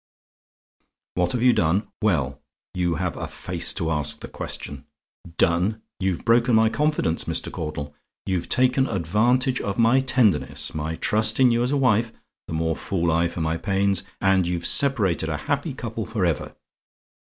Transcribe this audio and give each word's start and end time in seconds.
"WHAT 1.13 1.33
HAVE 1.33 1.43
YOU 1.43 1.53
DONE? 1.53 1.87
"Well, 2.01 2.41
you 2.73 2.95
have 2.95 3.15
a 3.17 3.27
face 3.27 3.71
to 3.75 3.91
ask 3.91 4.19
the 4.21 4.27
question. 4.27 4.85
Done? 5.37 5.83
You've 5.99 6.25
broken 6.25 6.55
my 6.55 6.69
confidence, 6.69 7.25
Mr. 7.25 7.51
Caudle: 7.51 7.93
you've 8.25 8.49
taken 8.49 8.87
advantage 8.87 9.61
of 9.61 9.77
my 9.77 9.99
tenderness, 9.99 10.73
my 10.73 10.95
trust 10.95 11.39
in 11.39 11.51
you 11.51 11.61
as 11.61 11.71
a 11.71 11.77
wife 11.77 12.11
the 12.47 12.53
more 12.55 12.75
fool 12.75 13.11
I 13.11 13.27
for 13.27 13.41
my 13.41 13.57
pains! 13.57 14.01
and 14.19 14.47
you've 14.47 14.65
separated 14.65 15.29
a 15.29 15.37
happy 15.45 15.75
couple 15.75 16.07
for 16.07 16.25
ever. 16.25 16.55